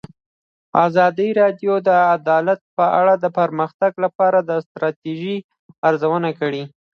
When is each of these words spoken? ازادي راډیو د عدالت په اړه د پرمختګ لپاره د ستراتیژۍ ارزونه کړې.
ازادي 0.85 1.29
راډیو 1.41 1.73
د 1.87 1.89
عدالت 2.15 2.59
په 2.77 2.85
اړه 2.99 3.13
د 3.23 3.25
پرمختګ 3.39 3.91
لپاره 4.05 4.39
د 4.49 4.51
ستراتیژۍ 4.65 5.37
ارزونه 5.87 6.29
کړې. 6.39 6.63